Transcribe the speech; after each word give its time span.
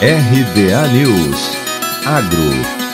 RBA 0.00 0.92
News. 0.92 1.56
Agro 2.04 2.85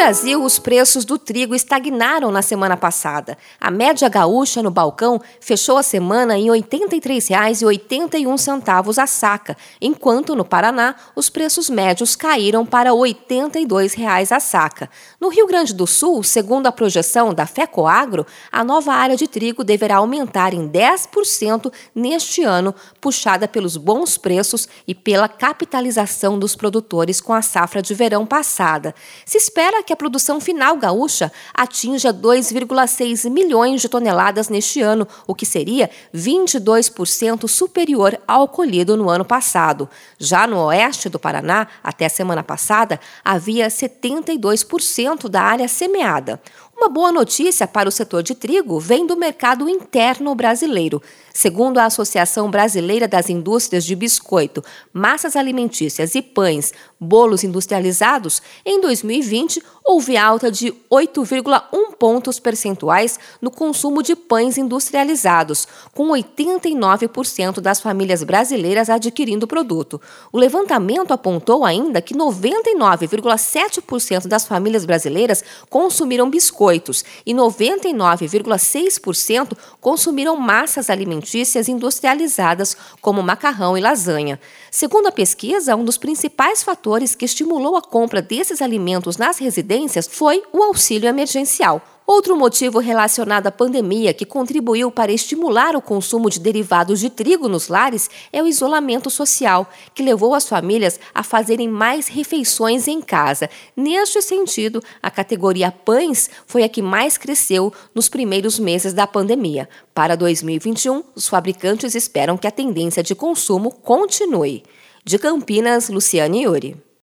Brasil, 0.00 0.42
os 0.42 0.58
preços 0.58 1.04
do 1.04 1.18
trigo 1.18 1.54
estagnaram 1.54 2.30
na 2.30 2.40
semana 2.40 2.74
passada. 2.74 3.36
A 3.60 3.70
média 3.70 4.08
gaúcha 4.08 4.62
no 4.62 4.70
balcão 4.70 5.20
fechou 5.42 5.76
a 5.76 5.82
semana 5.82 6.38
em 6.38 6.50
R$ 6.50 6.62
83,81 6.62 8.96
a 8.96 9.06
saca, 9.06 9.54
enquanto 9.78 10.34
no 10.34 10.42
Paraná 10.42 10.96
os 11.14 11.28
preços 11.28 11.68
médios 11.68 12.16
caíram 12.16 12.64
para 12.64 12.92
R$ 12.92 12.96
82,00 12.96 14.34
a 14.34 14.40
saca. 14.40 14.88
No 15.20 15.28
Rio 15.28 15.46
Grande 15.46 15.74
do 15.74 15.86
Sul, 15.86 16.22
segundo 16.22 16.66
a 16.66 16.72
projeção 16.72 17.34
da 17.34 17.44
FECOAGRO, 17.44 18.26
a 18.50 18.64
nova 18.64 18.94
área 18.94 19.18
de 19.18 19.28
trigo 19.28 19.62
deverá 19.62 19.96
aumentar 19.96 20.54
em 20.54 20.66
10% 20.66 21.70
neste 21.94 22.42
ano, 22.42 22.74
puxada 23.02 23.46
pelos 23.46 23.76
bons 23.76 24.16
preços 24.16 24.66
e 24.88 24.94
pela 24.94 25.28
capitalização 25.28 26.38
dos 26.38 26.56
produtores 26.56 27.20
com 27.20 27.34
a 27.34 27.42
safra 27.42 27.82
de 27.82 27.92
verão 27.92 28.24
passada. 28.24 28.94
Se 29.26 29.36
espera 29.36 29.82
que 29.90 29.92
a 29.92 29.96
produção 29.96 30.40
final 30.40 30.76
gaúcha 30.76 31.32
atinja 31.52 32.14
2,6 32.14 33.28
milhões 33.28 33.80
de 33.80 33.88
toneladas 33.88 34.48
neste 34.48 34.80
ano, 34.80 35.04
o 35.26 35.34
que 35.34 35.44
seria 35.44 35.90
22% 36.14 37.48
superior 37.48 38.16
ao 38.24 38.46
colhido 38.46 38.96
no 38.96 39.10
ano 39.10 39.24
passado. 39.24 39.90
Já 40.16 40.46
no 40.46 40.64
oeste 40.66 41.08
do 41.08 41.18
Paraná, 41.18 41.66
até 41.82 42.06
a 42.06 42.08
semana 42.08 42.44
passada, 42.44 43.00
havia 43.24 43.66
72% 43.66 45.28
da 45.28 45.42
área 45.42 45.66
semeada. 45.66 46.40
Uma 46.80 46.88
boa 46.88 47.12
notícia 47.12 47.68
para 47.68 47.90
o 47.90 47.92
setor 47.92 48.22
de 48.22 48.34
trigo 48.34 48.80
vem 48.80 49.06
do 49.06 49.14
mercado 49.14 49.68
interno 49.68 50.34
brasileiro. 50.34 51.02
Segundo 51.30 51.76
a 51.76 51.84
Associação 51.84 52.50
Brasileira 52.50 53.06
das 53.06 53.28
Indústrias 53.28 53.84
de 53.84 53.94
Biscoito, 53.94 54.64
Massas 54.90 55.36
Alimentícias 55.36 56.14
e 56.14 56.22
Pães, 56.22 56.72
Bolos 56.98 57.44
Industrializados, 57.44 58.40
em 58.64 58.80
2020 58.80 59.62
houve 59.90 60.16
alta 60.16 60.50
de 60.50 60.72
8,1 60.90 61.94
pontos 61.98 62.40
percentuais 62.40 63.18
no 63.40 63.50
consumo 63.50 64.02
de 64.02 64.14
pães 64.14 64.58
industrializados, 64.58 65.66
com 65.94 66.08
89% 66.08 67.60
das 67.60 67.80
famílias 67.80 68.22
brasileiras 68.22 68.90
adquirindo 68.90 69.44
o 69.44 69.48
produto. 69.48 69.98
O 70.32 70.38
levantamento 70.38 71.12
apontou 71.12 71.64
ainda 71.64 72.02
que 72.02 72.14
99,7% 72.14 74.26
das 74.26 74.46
famílias 74.46 74.84
brasileiras 74.84 75.44
consumiram 75.68 76.30
biscoito 76.30 76.50
biscoitos 76.50 77.04
e 77.24 77.32
99,6% 77.32 79.56
consumiram 79.80 80.36
massas 80.36 80.90
alimentícias 80.90 81.68
industrializadas, 81.68 82.76
como 83.00 83.22
macarrão 83.22 83.78
e 83.78 83.80
lasanha. 83.80 84.40
Segundo 84.70 85.08
a 85.08 85.12
pesquisa, 85.12 85.74
um 85.76 85.84
dos 85.84 85.98
principais 85.98 86.62
fatores 86.62 87.14
que 87.14 87.24
estimulou 87.24 87.76
a 87.76 87.82
compra 87.82 88.22
desses 88.22 88.62
alimentos 88.62 89.16
nas 89.16 89.38
residências 89.38 89.79
foi 90.10 90.42
o 90.52 90.62
auxílio 90.62 91.08
emergencial. 91.08 91.82
Outro 92.12 92.36
motivo 92.36 92.80
relacionado 92.80 93.46
à 93.46 93.52
pandemia 93.52 94.12
que 94.12 94.26
contribuiu 94.26 94.90
para 94.90 95.12
estimular 95.12 95.76
o 95.76 95.80
consumo 95.80 96.28
de 96.28 96.40
derivados 96.40 96.98
de 96.98 97.08
trigo 97.08 97.48
nos 97.48 97.68
lares 97.68 98.10
é 98.32 98.42
o 98.42 98.48
isolamento 98.48 99.08
social, 99.08 99.70
que 99.94 100.02
levou 100.02 100.34
as 100.34 100.48
famílias 100.48 100.98
a 101.14 101.22
fazerem 101.22 101.68
mais 101.68 102.08
refeições 102.08 102.88
em 102.88 103.00
casa. 103.00 103.48
Neste 103.76 104.20
sentido, 104.22 104.82
a 105.00 105.08
categoria 105.08 105.70
pães 105.70 106.28
foi 106.48 106.64
a 106.64 106.68
que 106.68 106.82
mais 106.82 107.16
cresceu 107.16 107.72
nos 107.94 108.08
primeiros 108.08 108.58
meses 108.58 108.92
da 108.92 109.06
pandemia. 109.06 109.68
Para 109.94 110.16
2021, 110.16 111.04
os 111.14 111.28
fabricantes 111.28 111.94
esperam 111.94 112.36
que 112.36 112.48
a 112.48 112.50
tendência 112.50 113.04
de 113.04 113.14
consumo 113.14 113.70
continue. 113.70 114.64
De 115.04 115.16
Campinas, 115.16 115.88
Luciane 115.88 116.42
Yuri. 116.42 116.89